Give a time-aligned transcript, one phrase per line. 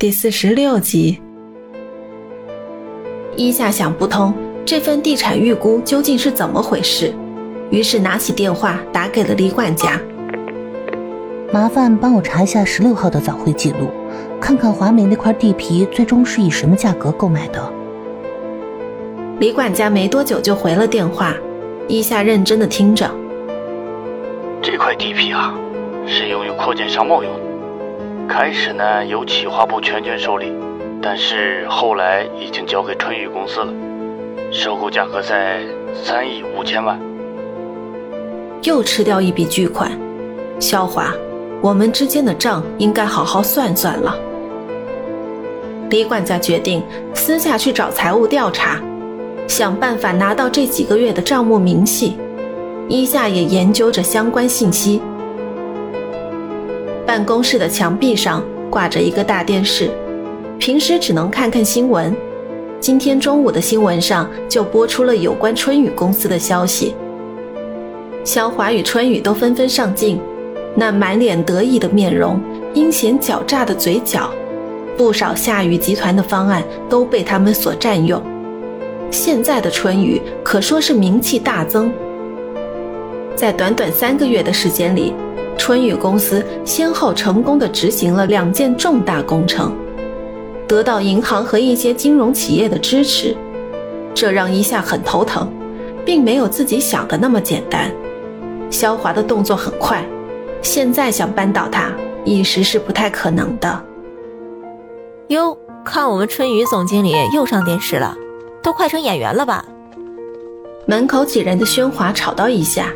[0.00, 1.20] 第四十六集。
[3.36, 4.32] 伊夏想不通
[4.64, 7.12] 这份地产预估究竟是怎么回事，
[7.68, 10.00] 于是拿起电话打给了李管家。
[11.52, 13.90] 麻烦帮我查一下十六号的早会记录，
[14.40, 17.70] 看看华美那块地皮最终是以什么价格购买的。
[19.38, 21.36] 李管家没多久就回了电话，
[21.88, 23.06] 伊夏认真的听着。
[24.62, 25.54] 这块地皮啊，
[26.06, 27.49] 是用于扩建商贸用的。
[28.32, 30.52] 开始呢，由企划部全权受理，
[31.02, 33.72] 但是后来已经交给春雨公司了，
[34.52, 35.62] 收购价格在
[36.04, 36.96] 三亿五千万。
[38.62, 39.90] 又吃掉一笔巨款，
[40.60, 41.12] 肖华，
[41.60, 44.16] 我们之间的账应该好好算算了。
[45.90, 46.80] 李管家决定
[47.12, 48.80] 私下去找财务调查，
[49.48, 52.16] 想办法拿到这几个月的账目明细。
[52.88, 55.02] 一下也研究着相关信息。
[57.10, 59.90] 办公室的墙壁上挂着一个大电视，
[60.60, 62.14] 平时只能看看新闻。
[62.78, 66.94] 今天中午的新闻上就播出了有关春雨公司的消息。
[68.22, 70.20] 肖华与春雨都纷纷上镜，
[70.76, 72.40] 那满脸得意的面容，
[72.74, 74.30] 阴险狡诈的嘴角，
[74.96, 78.22] 不少夏雨集团的方案都被他们所占用。
[79.10, 81.92] 现在的春雨可说是名气大增，
[83.34, 85.12] 在短短三个月的时间里。
[85.60, 89.76] 春雨公司先后成功的执行了两件重大工程，
[90.66, 93.36] 得到银行和一些金融企业的支持，
[94.14, 95.52] 这让一下很头疼，
[96.02, 97.92] 并没有自己想的那么简单。
[98.70, 100.02] 肖华的动作很快，
[100.62, 101.92] 现在想扳倒他
[102.24, 103.84] 一时是不太可能的。
[105.28, 108.16] 哟，看我们春雨总经理又上电视了，
[108.62, 109.62] 都快成演员了吧？
[110.86, 112.86] 门口几人的喧哗吵到一下，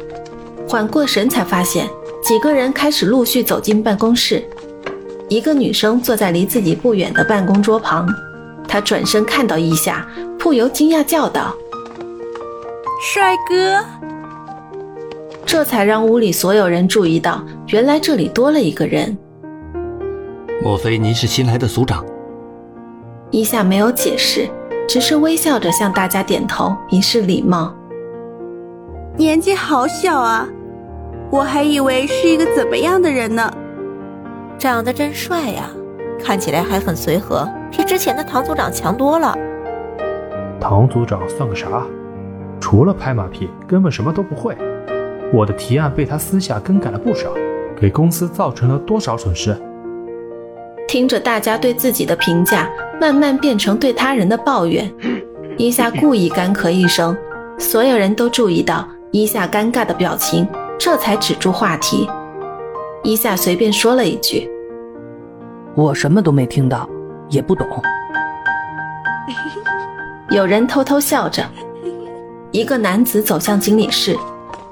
[0.66, 1.86] 缓过神才发现。
[2.24, 4.42] 几个人开始陆续走进办公室，
[5.28, 8.08] 一个女生坐在离自己不远的办公桌旁，
[8.66, 10.08] 她转身看到一夏，
[10.38, 11.54] 不由惊讶叫道
[13.12, 13.84] ：“帅哥！”
[15.44, 19.14] 这才让屋里所有人注意到，原来这里多了一个人。
[20.62, 22.02] 莫非您是新来的组长？
[23.30, 24.48] 一夏没有解释，
[24.88, 27.76] 只是微笑着向大家点头，以示礼貌。
[29.18, 30.48] 年纪好小啊！
[31.34, 33.52] 我还以为是一个怎么样的人呢？
[34.56, 35.68] 长得真帅呀，
[36.22, 39.36] 看起来还很随和，比之前的唐组长强多了。
[40.60, 41.82] 唐组长算个啥？
[42.60, 44.56] 除了拍马屁，根本什么都不会。
[45.32, 47.30] 我的提案被他私下更改了不少，
[47.76, 49.56] 给公司造成了多少损失？
[50.86, 54.88] 听着大家对自己的评价，慢慢变成对他人的抱怨，
[55.58, 57.16] 伊夏故意干咳一声，
[57.58, 60.46] 所有人都注意到伊夏尴尬的表情。
[60.84, 62.06] 这才止住话题，
[63.02, 64.46] 伊夏随便说了一句
[65.74, 66.86] ：“我什么都没听到，
[67.30, 67.66] 也不懂。
[70.28, 71.42] ”有人偷偷笑着。
[72.52, 74.14] 一个男子走向经理室，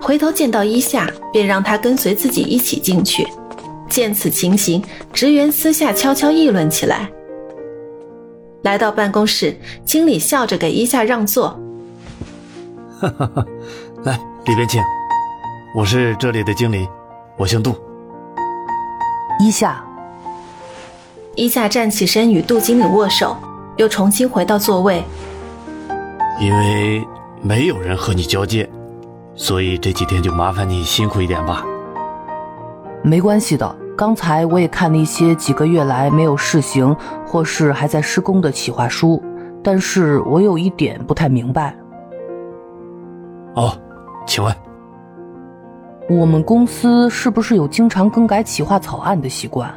[0.02, 3.26] 回头见到伊夏，便让他跟随自己一起进去。
[3.88, 4.84] 见此情形，
[5.14, 7.10] 职员私下悄悄议论起来。
[8.64, 9.56] 来到办公室，
[9.86, 11.58] 经理笑着给伊夏让座
[13.00, 13.46] ：“哈哈哈，
[14.04, 14.78] 来里边请。”
[15.74, 16.86] 我是这里的经理，
[17.38, 17.74] 我姓杜。
[19.40, 19.82] 一夏，
[21.34, 23.34] 一夏站起身与杜经理握手，
[23.78, 25.02] 又重新回到座位。
[26.38, 27.02] 因为
[27.40, 28.68] 没有人和你交接，
[29.34, 31.64] 所以这几天就麻烦你辛苦一点吧。
[33.02, 36.94] 没关系的，刚才我也看了一些几个月来没有试行
[37.26, 39.22] 或是还在施工的企划书，
[39.64, 41.74] 但是我有一点不太明白。
[43.54, 43.74] 哦，
[44.26, 44.54] 请问。
[46.18, 49.72] 我们公司是不是有经常更改企划草案的习惯？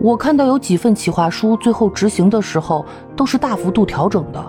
[0.00, 2.86] 我看到有几份企划书最后执行的时候
[3.16, 4.44] 都是大幅度调整的。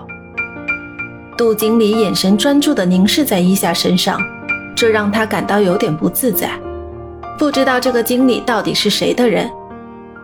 [1.35, 4.19] 杜经理眼神专注地凝视在伊夏身上，
[4.75, 6.49] 这让他感到有点不自在。
[7.39, 9.49] 不知道这个经理到底是谁的人？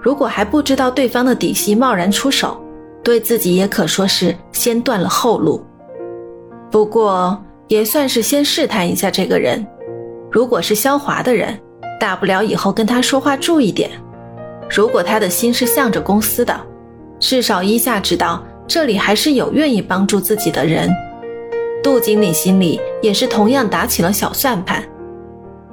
[0.02, 2.62] 如果还不知道对方的底细，贸然出手，
[3.04, 5.66] 对自己也可说是先断了后路。
[6.70, 7.38] 不过
[7.68, 9.66] 也算是先试探一下这个人。
[10.32, 11.60] 如果是肖华的人，
[12.00, 13.92] 大不了以后跟他说话注意点。
[14.70, 16.58] 如果他的心是向着公司的，
[17.20, 20.90] 至少一下知道这里还是有愿意帮助自己的人。
[21.84, 24.82] 杜经理心里也是同样打起了小算盘。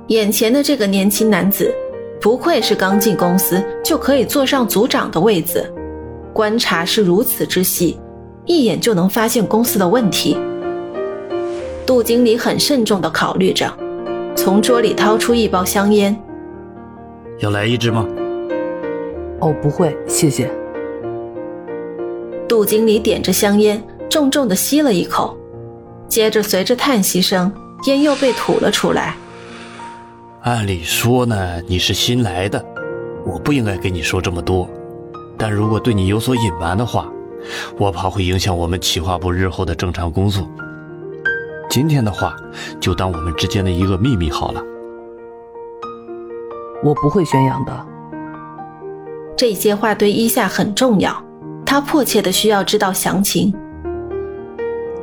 [0.08, 1.72] 眼前的这个年轻男子，
[2.20, 5.72] 不愧是刚进公司就可以坐上组长的位子，
[6.32, 7.96] 观察是如此之细，
[8.44, 10.36] 一眼就能发现公司的问题。
[11.86, 13.72] 杜经理很慎重地考虑着。
[14.48, 16.18] 从桌里掏出一包香烟，
[17.40, 18.06] 要来一支吗？
[19.40, 20.50] 哦，不会，谢谢。
[22.48, 23.78] 杜经理点着香烟，
[24.08, 25.36] 重重的吸了一口，
[26.08, 27.52] 接着随着叹息声，
[27.88, 29.14] 烟又被吐了出来。
[30.44, 32.64] 按理说呢，你是新来的，
[33.26, 34.66] 我不应该跟你说这么多。
[35.36, 37.06] 但如果对你有所隐瞒的话，
[37.76, 40.48] 我怕会影响我们企划部日后的正常工作。
[41.78, 42.34] 今天的话，
[42.80, 44.60] 就当我们之间的一个秘密好了。
[46.82, 47.86] 我不会宣扬的。
[49.36, 51.22] 这些话对伊夏很重要，
[51.64, 53.54] 他迫切的需要知道详情。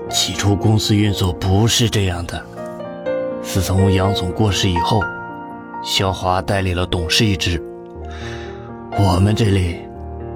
[0.10, 2.45] 起初公司运作不是这样的，
[3.42, 5.00] 自从杨总过世以后，
[5.81, 7.57] 肖华代理了董事一职，
[9.00, 9.77] 我们这里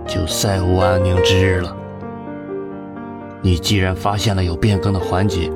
[0.08, 1.76] 就再无安宁之日了。
[3.42, 5.52] 你既然发现了有变更的环节，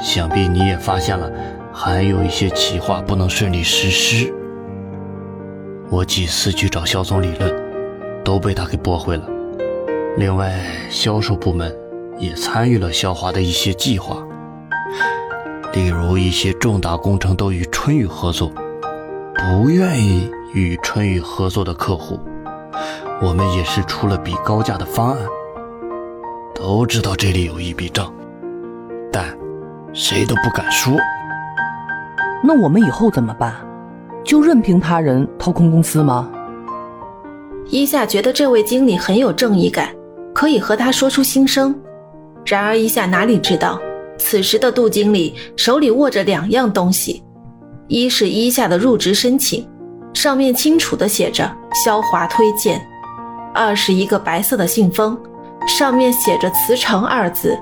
[0.00, 1.30] 想必你也发现了
[1.72, 4.32] 还有一些企划不能顺利实施。
[5.90, 7.54] 我几次去找肖总理论，
[8.24, 9.24] 都被他给驳回了。
[10.16, 10.52] 另外，
[10.88, 11.74] 销售部门
[12.18, 14.16] 也参与了肖华的一些计划，
[15.72, 18.52] 例如一些重大工程都与春雨合作，
[19.36, 22.18] 不愿意与春雨合作的客户，
[23.20, 25.18] 我们也是出了比高价的方案。
[26.54, 28.12] 都知道这里有一笔账，
[29.12, 29.36] 但
[29.92, 30.96] 谁都不敢说。
[32.42, 33.54] 那我们以后怎么办？
[34.24, 36.30] 就任凭他人掏空公司吗？
[37.68, 39.88] 伊夏觉得这位经理很有正义感，
[40.34, 41.74] 可以和他说出心声。
[42.44, 43.80] 然而伊夏哪里知道，
[44.18, 47.22] 此时的杜经理手里握着两样东西：
[47.88, 49.68] 一是伊夏的入职申请，
[50.14, 51.50] 上面清楚的写着
[51.84, 52.78] “肖华推荐”；
[53.54, 55.18] 二是一个白色的信封。
[55.66, 57.58] 上面写着“辞呈”二字。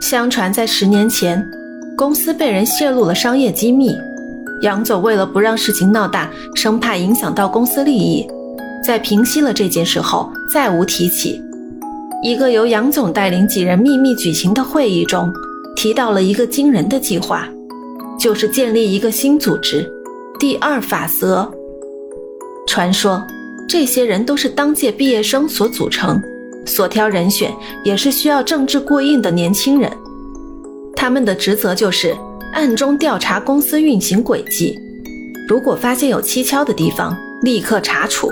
[0.00, 1.44] 相传在十年前，
[1.96, 3.96] 公司被人泄露了商业机密，
[4.62, 8.26] 杨总为了不让事情闹大，生怕影响到公司利益，
[8.84, 11.42] 在平息了这件事后，再无提起。
[12.22, 15.32] 一个由杨总带领几人秘密举行的会议中，
[15.76, 17.48] 提到了一个惊人的计划，
[18.18, 19.88] 就是建立一个新组织——
[20.38, 21.50] 第二法则。
[22.66, 23.22] 传说。
[23.70, 26.18] 这些人都是当届毕业生所组成，
[26.68, 29.90] 所挑人选也是需要政治过硬的年轻人。
[30.94, 32.16] 他们的职责就是
[32.52, 34.78] 暗中调查公司运行轨迹，
[35.48, 38.30] 如果发现有蹊跷的地方，立刻查处。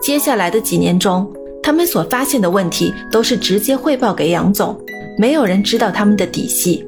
[0.00, 1.30] 接下来的几年中，
[1.62, 4.76] 他们所发现的问题都是直接汇报给杨总，
[5.18, 6.84] 没有人知道他们的底细。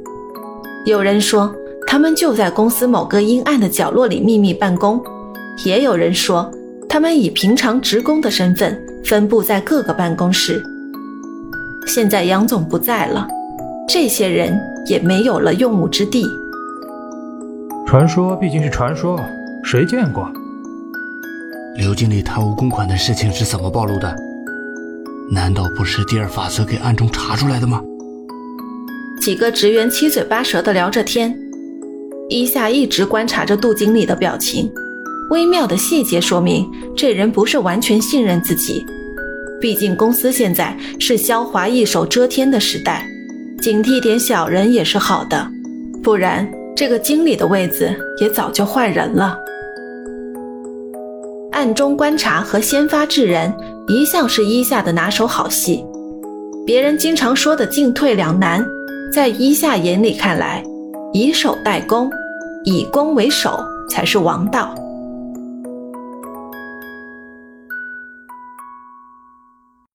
[0.87, 1.55] 有人说，
[1.87, 5.01] 他们就在公司某个阴暗的角落里秘密办公，
[5.65, 6.51] 也有人说。
[6.89, 10.61] 他们以平常职工的身份分布在各个办公室。
[11.93, 13.27] 现在杨总不在了，
[13.89, 14.57] 这些人
[14.87, 16.25] 也没有了用武之地。
[17.85, 19.21] 传说毕竟是传说，
[19.65, 20.31] 谁见过？
[21.77, 24.15] 刘经理贪污公款的事情是怎么暴露的？
[25.33, 27.83] 难道不是第二法则给暗中查出来的吗？
[29.21, 31.37] 几个职员七嘴八舌的聊着天，
[32.29, 34.71] 伊夏一直观察着杜经理的表情。
[35.33, 38.87] 微妙的细节说明，这人不是完全信任自己。
[39.61, 43.07] 毕竟公司现在是肖华一手遮天的时代，
[43.61, 45.47] 警惕点小人也是好的。
[46.03, 49.39] 不然，这个经理的位子也早就换人了。
[51.53, 53.53] 暗中观察和先发制人，
[53.87, 55.85] 一向是伊夏的拿手好戏。
[56.65, 58.65] 别人经常说的进退两难，
[59.13, 60.63] 在伊夏眼里看来，
[61.13, 62.11] 以守代攻，
[62.65, 64.75] 以攻为守才是王道。